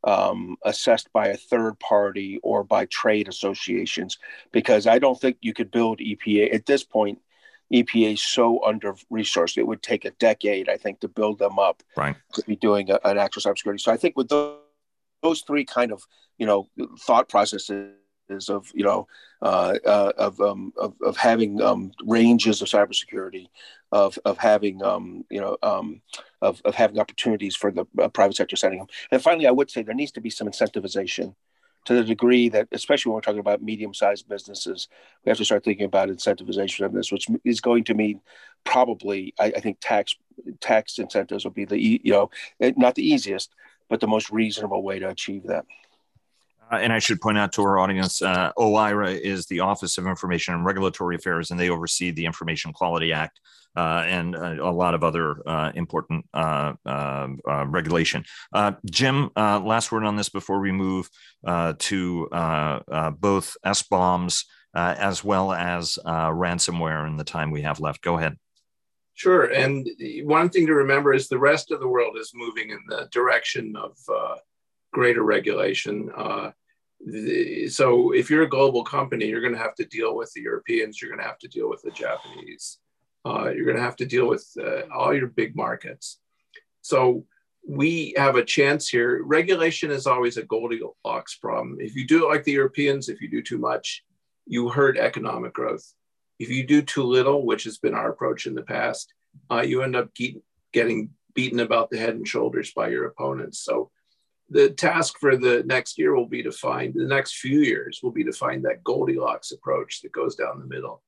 [0.04, 4.18] um, assessed by a third party or by trade associations.
[4.50, 7.20] Because I don't think you could build EPA at this point
[7.72, 9.56] EPA is so under resourced.
[9.56, 12.16] It would take a decade, I think, to build them up right.
[12.34, 13.80] to be doing a, an actual cybersecurity.
[13.80, 14.58] So I think with those,
[15.22, 16.02] those three kind of
[16.38, 17.92] you know thought processes
[18.48, 19.06] of you know
[19.42, 23.48] uh, uh, of, um, of, of having um, ranges of cybersecurity,
[23.90, 26.02] of of having um, you know um,
[26.40, 28.88] of of having opportunities for the uh, private sector setting them.
[29.10, 31.34] And finally, I would say there needs to be some incentivization
[31.84, 34.88] to the degree that, especially when we're talking about medium-sized businesses,
[35.24, 38.20] we have to start thinking about incentivization of this, which is going to mean
[38.64, 40.16] probably, I, I think, tax
[40.60, 43.50] tax incentives will be the you know not the easiest,
[43.88, 45.64] but the most reasonable way to achieve that.
[46.70, 50.06] Uh, and I should point out to our audience, uh, OIRA is the Office of
[50.06, 53.40] Information and Regulatory Affairs, and they oversee the Information Quality Act
[53.76, 56.74] uh, and uh, a lot of other uh, important uh,
[57.66, 58.24] regulation.
[58.90, 61.08] Jim, last word on this before we move
[61.78, 68.02] to both SBOMs as well as ransomware in the time we have left.
[68.02, 68.36] Go ahead.
[69.14, 69.44] Sure.
[69.44, 69.86] And
[70.24, 73.76] one thing to remember is the rest of the world is moving in the direction
[73.76, 73.96] of
[74.92, 76.10] greater regulation.
[76.16, 76.50] Uh,
[77.68, 81.00] so if you're a global company, you're going to have to deal with the Europeans,
[81.00, 82.78] you're going to have to deal with the Japanese,
[83.24, 86.18] uh, you're going to have to deal with uh, all your big markets.
[86.82, 87.24] So
[87.66, 89.22] we have a chance here.
[89.22, 91.76] Regulation is always a Goldilocks problem.
[91.80, 94.04] If you do it like the Europeans, if you do too much,
[94.46, 95.84] you hurt economic growth.
[96.40, 99.12] If you do too little, which has been our approach in the past,
[99.50, 100.10] uh, you end up
[100.72, 103.60] getting beaten about the head and shoulders by your opponents.
[103.60, 103.90] So
[104.50, 108.10] the task for the next year will be to find the next few years will
[108.10, 111.02] be to find that Goldilocks approach that goes down the middle.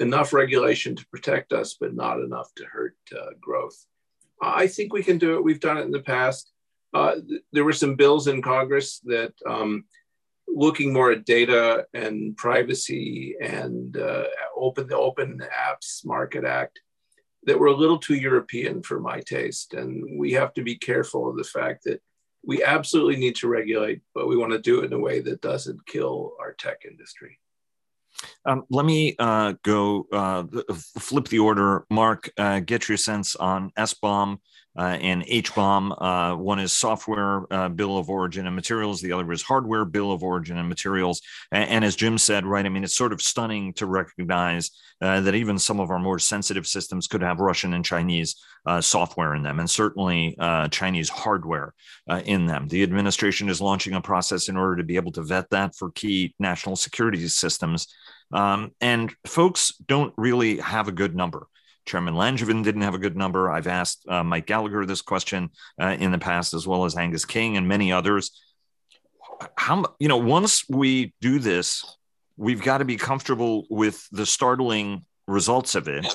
[0.00, 3.86] Enough regulation to protect us, but not enough to hurt uh, growth.
[4.42, 5.44] I think we can do it.
[5.44, 6.50] We've done it in the past.
[6.94, 9.84] Uh, th- there were some bills in Congress that um,
[10.48, 14.24] looking more at data and privacy and uh,
[14.56, 16.80] open the Open Apps Market Act
[17.44, 19.74] that were a little too European for my taste.
[19.74, 22.02] And we have to be careful of the fact that
[22.44, 25.42] we absolutely need to regulate, but we want to do it in a way that
[25.42, 27.38] doesn't kill our tech industry.
[28.44, 30.44] Um, let me uh, go uh,
[30.98, 31.84] flip the order.
[31.90, 34.38] Mark, uh, get your sense on SBOM
[34.78, 35.94] uh, and HBOM.
[35.98, 39.00] Uh, one is software uh, bill of origin and materials.
[39.00, 41.20] The other is hardware bill of origin and materials.
[41.50, 45.34] And, and as Jim said, right, I mean, it's sort of stunning to recognize that
[45.34, 48.36] even some of our more sensitive systems could have Russian and Chinese
[48.80, 50.36] software in them, and certainly
[50.70, 51.72] Chinese hardware
[52.26, 52.68] in them.
[52.68, 55.90] The administration is launching a process in order to be able to vet that for
[55.92, 57.86] key national security systems.
[58.32, 61.46] Um, and folks don't really have a good number.
[61.86, 63.50] Chairman Langevin didn't have a good number.
[63.50, 67.24] I've asked uh, Mike Gallagher this question uh, in the past, as well as Angus
[67.24, 68.40] King and many others.
[69.56, 71.84] How you know once we do this,
[72.36, 76.06] we've got to be comfortable with the startling results of it,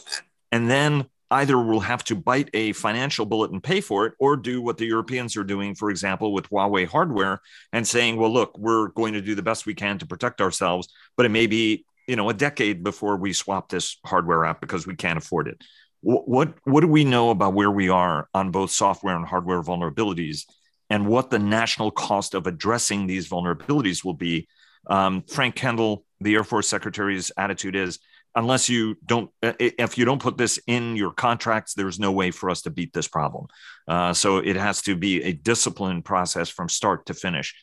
[0.52, 4.38] and then either we'll have to bite a financial bullet and pay for it, or
[4.38, 7.42] do what the Europeans are doing, for example, with Huawei hardware,
[7.74, 10.88] and saying, "Well, look, we're going to do the best we can to protect ourselves,
[11.18, 14.86] but it may be you know a decade before we swap this hardware out because
[14.86, 15.62] we can't afford it.
[16.02, 20.44] What, what do we know about where we are on both software and hardware vulnerabilities,
[20.90, 24.48] and what the national cost of addressing these vulnerabilities will be?
[24.88, 27.98] Um, Frank Kendall, the Air Force Secretary's attitude is
[28.36, 32.50] unless you don't if you don't put this in your contracts there's no way for
[32.50, 33.48] us to beat this problem
[33.88, 37.56] uh, so it has to be a disciplined process from start to finish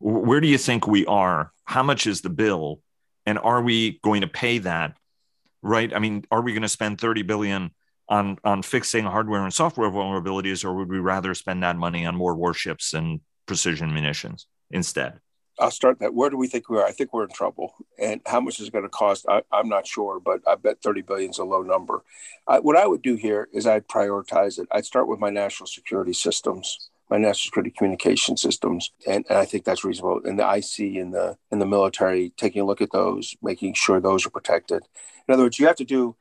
[0.00, 2.80] where do you think we are how much is the bill
[3.28, 4.96] and are we going to pay that
[5.62, 5.94] right?
[5.94, 7.70] I mean are we going to spend 30 billion
[8.08, 12.16] on on fixing hardware and software vulnerabilities or would we rather spend that money on
[12.16, 15.20] more warships and precision munitions instead?
[15.60, 16.14] I'll start that.
[16.14, 16.84] Where do we think we are?
[16.84, 17.74] I think we're in trouble.
[17.98, 19.26] And how much is it going to cost?
[19.28, 22.02] I, am not sure but i bet 30 billion is a low number.
[22.46, 24.68] I, what i would do here is i'd prioritize it.
[24.72, 29.44] I'd start with my national security systems my national security communication systems, and, and I
[29.44, 30.20] think that's reasonable.
[30.24, 34.00] And the IC and the in the military, taking a look at those, making sure
[34.00, 34.82] those are protected.
[35.26, 36.16] In other words, you have to do.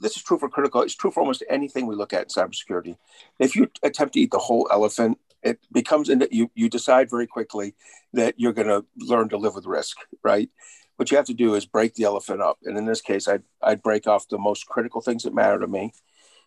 [0.00, 0.82] This is true for critical.
[0.82, 2.96] It's true for almost anything we look at in cybersecurity.
[3.38, 7.26] If you attempt to eat the whole elephant, it becomes that you you decide very
[7.26, 7.74] quickly
[8.12, 10.50] that you're going to learn to live with risk, right?
[10.96, 13.42] What you have to do is break the elephant up, and in this case, I'd
[13.62, 15.92] I'd break off the most critical things that matter to me,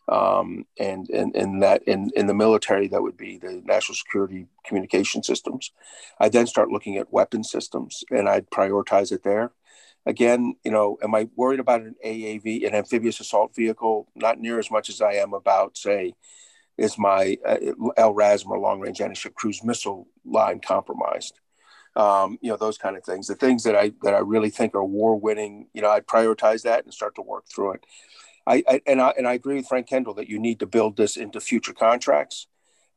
[0.07, 4.45] Um, and and and that in in the military that would be the national security
[4.63, 5.71] communication systems.
[6.19, 9.51] I then start looking at weapon systems, and I'd prioritize it there.
[10.05, 14.07] Again, you know, am I worried about an AAV, an amphibious assault vehicle?
[14.15, 16.13] Not near as much as I am about, say,
[16.77, 17.57] is my uh,
[17.97, 21.39] LRASM or long range anti ship cruise missile line compromised?
[21.95, 23.27] Um, you know, those kind of things.
[23.27, 25.67] The things that I that I really think are war winning.
[25.73, 27.85] You know, I'd prioritize that and start to work through it.
[28.47, 30.97] I, I, and I and I agree with Frank Kendall that you need to build
[30.97, 32.47] this into future contracts.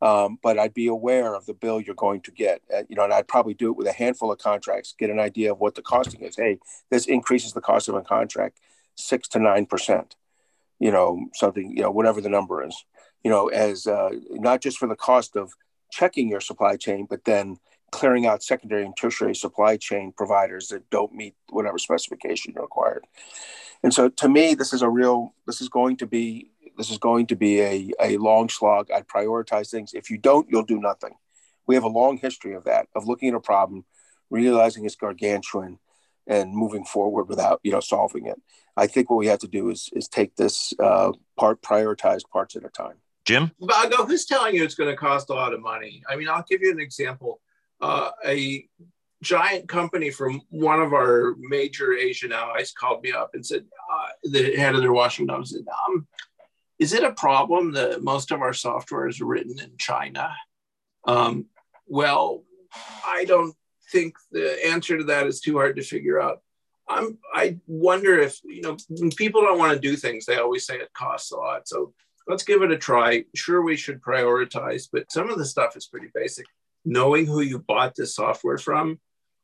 [0.00, 2.62] Um, but I'd be aware of the bill you're going to get.
[2.72, 5.18] Uh, you know, and I'd probably do it with a handful of contracts, get an
[5.18, 6.37] idea of what the costing is.
[6.37, 6.58] Hey,
[6.90, 8.61] this increases the cost of a contract
[8.94, 10.14] six to nine percent.
[10.78, 11.76] You know, something.
[11.76, 12.84] You know, whatever the number is.
[13.24, 15.52] You know, as uh, not just for the cost of
[15.90, 17.58] checking your supply chain, but then
[17.90, 23.06] clearing out secondary and tertiary supply chain providers that don't meet whatever specification required.
[23.82, 26.98] And so to me, this is a real, this is going to be, this is
[26.98, 28.90] going to be a, a long slog.
[28.90, 29.94] I'd prioritize things.
[29.94, 31.14] If you don't, you'll do nothing.
[31.66, 33.84] We have a long history of that, of looking at a problem,
[34.30, 35.78] realizing it's gargantuan
[36.26, 38.40] and moving forward without, you know, solving it.
[38.76, 42.54] I think what we have to do is, is take this uh, part, prioritized parts
[42.54, 42.96] at a time.
[43.24, 43.50] Jim?
[43.60, 46.02] Vago, who's telling you it's going to cost a lot of money?
[46.08, 47.40] I mean, I'll give you an example
[47.80, 48.66] uh, a
[49.22, 54.09] giant company from one of our major Asian allies called me up and said, uh,
[54.24, 56.07] the head of their Washington office said, um,
[56.78, 60.33] is it a problem that most of our software is written in China?
[61.04, 61.46] Um,
[61.87, 62.44] well,
[63.04, 63.54] I don't
[63.90, 66.40] think the answer to that is too hard to figure out.
[66.88, 68.76] I'm, I wonder if, you know,
[69.16, 71.66] people don't want to do things, they always say it costs a lot.
[71.68, 71.92] So
[72.28, 73.24] let's give it a try.
[73.35, 76.46] Sure, we should prioritize, but some of the stuff is pretty basic
[76.85, 78.98] knowing who you bought the software from.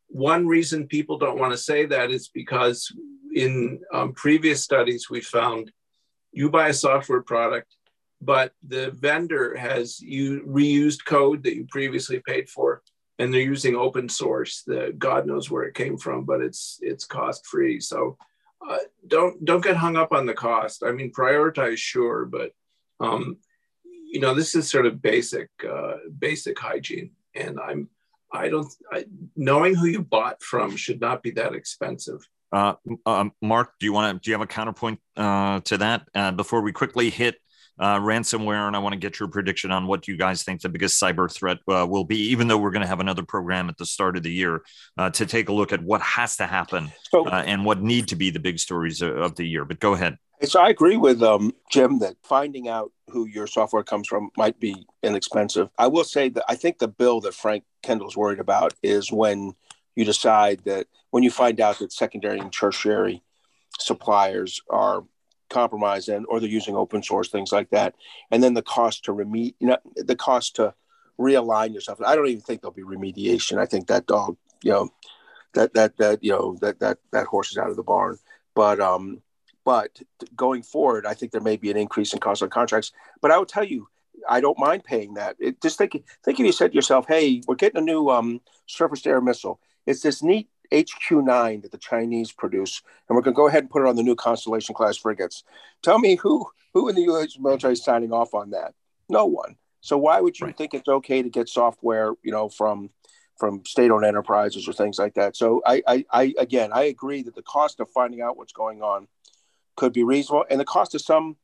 [0.08, 2.92] One reason people don't want to say that is because
[3.34, 5.72] in um, previous studies, we found
[6.32, 7.76] you buy a software product,
[8.20, 12.82] but the vendor has you reused code that you previously paid for,
[13.18, 14.62] and they're using open source.
[14.66, 17.80] The God knows where it came from, but it's it's cost free.
[17.80, 18.16] So
[18.68, 20.84] uh, don't don't get hung up on the cost.
[20.84, 22.52] I mean, prioritize sure, but
[23.00, 23.38] um,
[23.84, 27.88] you know this is sort of basic uh, basic hygiene and I'm
[28.34, 29.04] I don't I,
[29.36, 32.26] knowing who you bought from should not be that expensive.
[32.52, 32.74] Uh,
[33.06, 36.32] uh, Mark, do you want to do you have a counterpoint uh, to that uh,
[36.32, 37.36] before we quickly hit
[37.78, 38.66] uh, ransomware?
[38.66, 41.32] And I want to get your prediction on what you guys think the biggest cyber
[41.32, 42.30] threat uh, will be.
[42.30, 44.62] Even though we're going to have another program at the start of the year
[45.12, 48.30] to take a look at what has to happen so, and what need to be
[48.30, 49.64] the big stories of, of the year.
[49.64, 50.18] But go ahead.
[50.42, 54.58] So I agree with um, Jim that finding out who your software comes from might
[54.58, 55.68] be inexpensive.
[55.78, 59.54] I will say that I think the bill that Frank Kendall's worried about is when
[59.94, 63.22] you decide that when you find out that secondary and tertiary
[63.78, 65.04] suppliers are
[65.50, 67.94] compromised and or they're using open source things like that,
[68.30, 70.74] and then the cost to remediate, you know, the cost to
[71.18, 72.00] realign yourself.
[72.04, 73.58] I don't even think there'll be remediation.
[73.58, 74.90] I think that dog, you know,
[75.54, 78.18] that that that you know that that that horse is out of the barn.
[78.54, 79.22] But um,
[79.64, 80.00] but
[80.36, 82.92] going forward, I think there may be an increase in cost on contracts.
[83.20, 83.88] But I will tell you,
[84.28, 85.36] I don't mind paying that.
[85.38, 85.92] It, just think,
[86.24, 89.60] think if you said to yourself, "Hey, we're getting a new um, surface-to-air missile.
[89.86, 93.70] It's this neat HQ9 that the Chinese produce, and we're going to go ahead and
[93.70, 95.44] put it on the new Constellation class frigates."
[95.82, 97.38] Tell me who who in the U.S.
[97.38, 98.74] military is signing off on that?
[99.08, 99.56] No one.
[99.80, 100.56] So why would you right.
[100.56, 102.90] think it's okay to get software, you know, from
[103.36, 105.36] from state-owned enterprises or things like that?
[105.36, 108.82] So I, I, I again, I agree that the cost of finding out what's going
[108.82, 109.08] on
[109.76, 111.36] could be reasonable, and the cost of some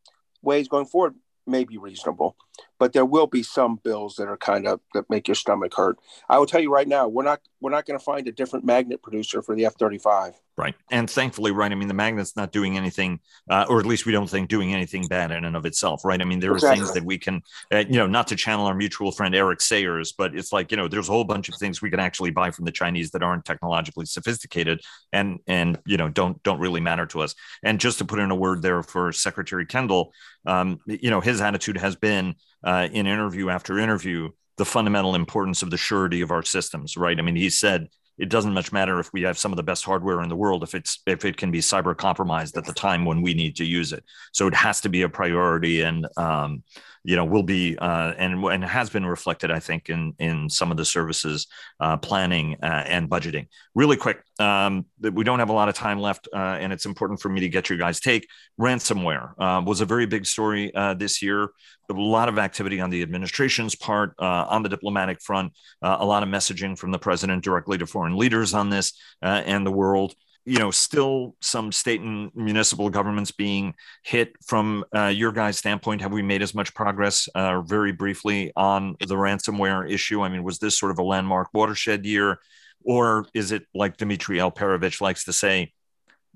[0.42, 1.14] ways going forward
[1.46, 2.36] may be reasonable,
[2.78, 5.98] but there will be some bills that are kind of that make your stomach hurt.
[6.28, 8.64] I will tell you right now, we're not we're not going to find a different
[8.64, 10.34] magnet producer for the F thirty five.
[10.56, 11.72] Right, and thankfully, right.
[11.72, 14.74] I mean, the magnet's not doing anything, uh, or at least we don't think doing
[14.74, 16.20] anything bad in and of itself, right?
[16.20, 16.82] I mean, there exactly.
[16.82, 17.40] are things that we can,
[17.72, 20.76] uh, you know, not to channel our mutual friend Eric Sayers, but it's like you
[20.76, 23.22] know, there's a whole bunch of things we can actually buy from the Chinese that
[23.22, 24.80] aren't technologically sophisticated
[25.12, 27.34] and and you know don't don't really matter to us.
[27.62, 30.12] And just to put in a word there for Secretary Kendall,
[30.46, 35.62] um, you know, his attitude has been uh, in interview after interview the fundamental importance
[35.62, 37.18] of the surety of our systems, right?
[37.18, 39.84] I mean, he said it doesn't much matter if we have some of the best
[39.84, 43.06] hardware in the world if it's if it can be cyber compromised at the time
[43.06, 44.04] when we need to use it.
[44.32, 46.62] So it has to be a priority, and um,
[47.04, 50.70] you know will be uh, and and has been reflected, I think, in in some
[50.70, 51.46] of the services
[51.80, 53.48] uh, planning uh, and budgeting.
[53.74, 57.20] Really quick, um, we don't have a lot of time left, uh, and it's important
[57.20, 58.28] for me to get your guys' take.
[58.60, 61.50] Ransomware uh, was a very big story uh, this year
[61.88, 66.28] a lot of activity on the administration's part, on the diplomatic front, a lot of
[66.28, 70.14] messaging from the president directly to foreign leaders on this and the world.
[70.44, 74.32] You know, still some state and municipal governments being hit.
[74.44, 77.28] From uh, your guys' standpoint, have we made as much progress?
[77.34, 80.22] Uh, very briefly on the ransomware issue.
[80.22, 82.40] I mean, was this sort of a landmark watershed year,
[82.82, 85.72] or is it like Dmitry Alperovitch likes to say?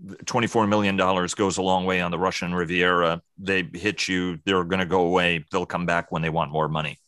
[0.02, 3.22] $24 million goes a long way on the Russian Riviera.
[3.38, 5.44] They hit you, they're going to go away.
[5.52, 6.98] They'll come back when they want more money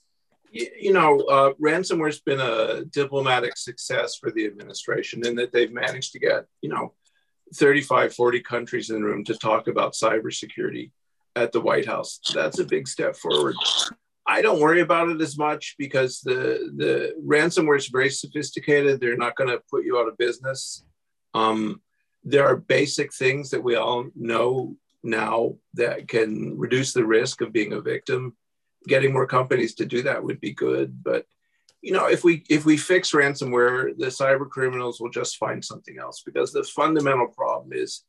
[0.79, 6.13] you know, uh, ransomware's been a diplomatic success for the administration in that they've managed
[6.13, 6.95] to get, you know,
[7.55, 10.91] 35, 40 countries in the room to talk about cybersecurity
[11.37, 12.21] at the White House.
[12.35, 13.55] That's a big step forward.
[14.27, 19.01] I don't worry about it as much because the the ransomware is very sophisticated.
[19.01, 20.85] They're not going to put you out of business.
[21.35, 21.81] Um,
[22.25, 27.53] there are basic things that we all know now that can reduce the risk of
[27.53, 28.37] being a victim
[28.87, 31.03] getting more companies to do that would be good.
[31.03, 31.27] But
[31.83, 35.99] you know, if we if we fix ransomware, the cyber criminals will just find something
[35.99, 38.03] else because the fundamental problem is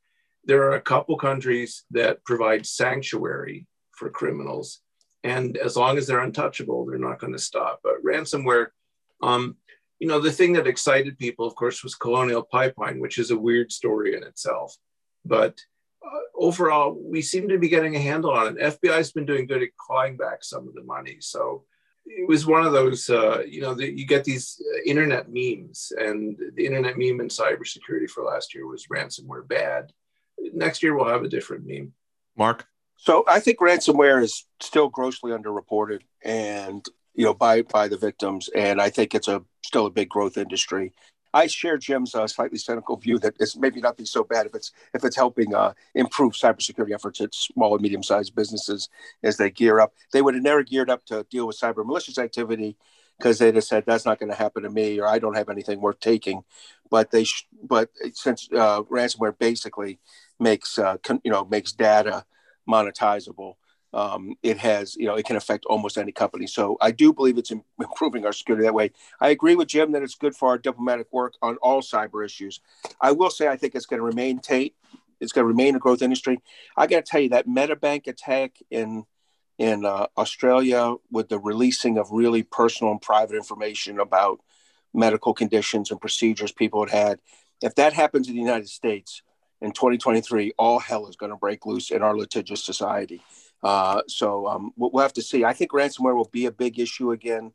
[0.45, 4.81] there are a couple countries that provide sanctuary for criminals,
[5.23, 7.81] and as long as they're untouchable, they're not going to stop.
[7.83, 8.67] But ransomware,
[9.21, 9.57] um,
[9.99, 13.37] you know, the thing that excited people, of course, was Colonial Pipeline, which is a
[13.37, 14.75] weird story in itself,
[15.25, 15.59] but
[16.37, 18.81] overall, we seem to be getting a handle on it.
[18.81, 21.17] FBI has been doing good at clawing back some of the money.
[21.19, 21.63] So
[22.05, 25.91] it was one of those, uh, you know, the, you get these uh, internet memes,
[25.97, 29.91] and the internet meme in cybersecurity for last year was ransomware bad.
[30.53, 31.93] Next year, we'll have a different meme.
[32.37, 32.65] Mark?
[32.97, 38.49] So I think ransomware is still grossly underreported and you know by by the victims
[38.55, 40.93] and I think it's a still a big growth industry.
[41.37, 44.55] I share Jim's uh, slightly cynical view that it's maybe not be so bad if
[44.55, 48.89] it's if it's helping uh, improve cybersecurity efforts at small and medium sized businesses
[49.23, 49.93] as they gear up.
[50.13, 52.77] They would have never geared up to deal with cyber malicious activity
[53.17, 55.49] because they'd have said that's not going to happen to me or I don't have
[55.49, 56.43] anything worth taking.
[56.89, 59.99] But they sh- but since uh, ransomware basically
[60.39, 62.25] makes uh, con- you know makes data
[62.69, 63.55] monetizable
[63.97, 66.45] um, it has, you know, it can affect almost any company.
[66.45, 68.91] So I do believe it's improving our security that way.
[69.19, 72.61] I agree with Jim that it's good for our diplomatic work on all cyber issues.
[73.01, 74.75] I will say I think it's going to remain Tate.
[75.19, 76.39] It's going to remain a growth industry.
[76.77, 79.05] I got to tell you that Medibank attack in
[79.57, 84.39] in uh, Australia with the releasing of really personal and private information about
[84.93, 87.19] medical conditions and procedures people had had.
[87.63, 89.23] If that happens in the United States
[89.59, 93.23] in 2023, all hell is going to break loose in our litigious society.
[93.63, 95.43] Uh, so um, we'll have to see.
[95.43, 97.53] I think ransomware will be a big issue again,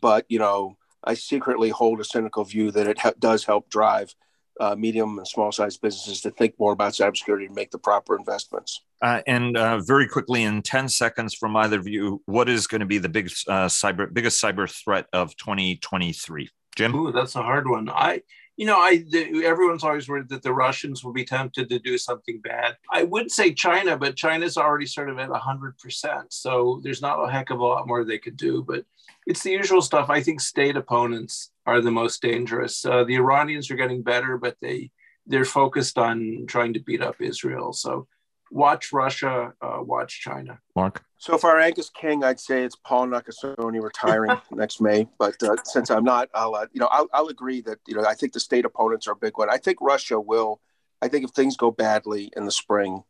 [0.00, 4.14] but you know, I secretly hold a cynical view that it ha- does help drive
[4.60, 8.16] uh, medium and small sized businesses to think more about cybersecurity and make the proper
[8.16, 8.80] investments.
[9.02, 12.80] Uh, and uh, very quickly, in ten seconds, from either of you, what is going
[12.80, 16.48] to be the biggest uh, cyber biggest cyber threat of 2023?
[16.76, 17.88] Jim, Ooh, that's a hard one.
[17.88, 18.22] I
[18.56, 21.98] you know, I the, everyone's always worried that the Russians will be tempted to do
[21.98, 22.76] something bad.
[22.90, 27.18] I would say China, but China's already sort of at hundred percent, so there's not
[27.18, 28.62] a heck of a lot more they could do.
[28.62, 28.84] But
[29.26, 30.10] it's the usual stuff.
[30.10, 32.84] I think state opponents are the most dangerous.
[32.84, 34.90] Uh, the Iranians are getting better, but they
[35.26, 37.72] they're focused on trying to beat up Israel.
[37.72, 38.06] So
[38.54, 40.60] watch Russia, uh, watch China.
[40.76, 41.04] Mark.
[41.18, 45.08] So for Angus King, I'd say it's Paul Nakasone retiring next May.
[45.18, 48.04] But uh, since I'm not, I'll uh, you know I'll, I'll, agree that you know
[48.04, 49.50] I think the state opponents are a big one.
[49.50, 50.60] I think Russia will.
[51.02, 53.02] I think if things go badly in the spring,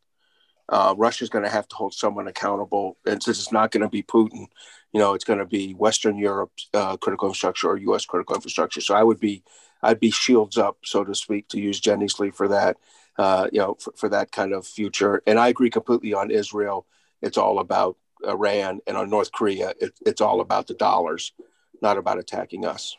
[0.67, 2.97] uh, Russia's going to have to hold someone accountable.
[3.05, 4.47] And since it's not going to be Putin,
[4.91, 8.05] you know, it's going to be Western Europe uh, critical infrastructure or U.S.
[8.05, 8.81] critical infrastructure.
[8.81, 9.43] So I would be,
[9.81, 12.77] I'd be shields up, so to speak, to use Jen Easterly for that
[13.17, 15.21] uh, you know, for, for, that kind of future.
[15.25, 16.85] And I agree completely on Israel.
[17.21, 17.97] It's all about
[18.27, 21.33] Iran, and on North Korea, it, it's all about the dollars,
[21.81, 22.95] not about attacking us.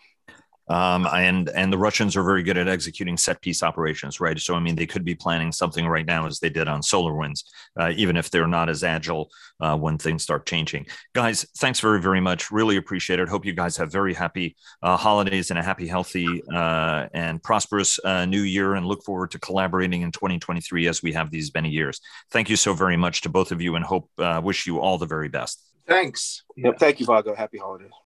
[0.68, 4.38] Um, and and the Russians are very good at executing set piece operations, right?
[4.38, 7.44] So I mean, they could be planning something right now as they did on SolarWinds,
[7.78, 10.86] uh, even if they're not as agile uh, when things start changing.
[11.14, 12.50] Guys, thanks very very much.
[12.50, 13.28] Really appreciate it.
[13.28, 18.00] Hope you guys have very happy uh, holidays and a happy, healthy, uh, and prosperous
[18.04, 18.74] uh, new year.
[18.74, 22.00] And look forward to collaborating in 2023 as we have these many years.
[22.32, 24.98] Thank you so very much to both of you, and hope uh, wish you all
[24.98, 25.62] the very best.
[25.86, 26.42] Thanks.
[26.56, 27.34] Yep, thank you, Vago.
[27.34, 27.92] Happy holidays.